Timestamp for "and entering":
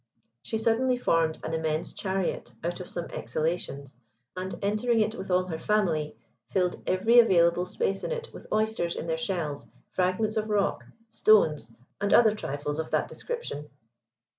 4.35-4.99